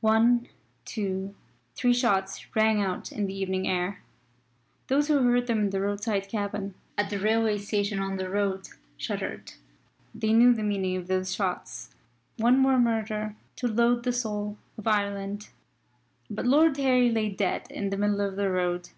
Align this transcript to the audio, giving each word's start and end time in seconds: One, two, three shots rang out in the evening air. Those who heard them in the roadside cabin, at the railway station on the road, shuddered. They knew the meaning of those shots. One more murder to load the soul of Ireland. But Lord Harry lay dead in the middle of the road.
One, 0.00 0.46
two, 0.84 1.34
three 1.74 1.92
shots 1.92 2.46
rang 2.54 2.80
out 2.80 3.10
in 3.10 3.26
the 3.26 3.34
evening 3.34 3.66
air. 3.66 4.00
Those 4.86 5.08
who 5.08 5.18
heard 5.24 5.48
them 5.48 5.58
in 5.58 5.70
the 5.70 5.80
roadside 5.80 6.28
cabin, 6.28 6.74
at 6.96 7.10
the 7.10 7.18
railway 7.18 7.58
station 7.58 7.98
on 7.98 8.16
the 8.16 8.30
road, 8.30 8.68
shuddered. 8.96 9.54
They 10.14 10.32
knew 10.34 10.54
the 10.54 10.62
meaning 10.62 10.96
of 10.96 11.08
those 11.08 11.34
shots. 11.34 11.90
One 12.36 12.60
more 12.60 12.78
murder 12.78 13.34
to 13.56 13.66
load 13.66 14.04
the 14.04 14.12
soul 14.12 14.56
of 14.78 14.86
Ireland. 14.86 15.48
But 16.30 16.46
Lord 16.46 16.76
Harry 16.76 17.10
lay 17.10 17.30
dead 17.30 17.66
in 17.68 17.90
the 17.90 17.96
middle 17.96 18.20
of 18.20 18.36
the 18.36 18.50
road. 18.52 18.90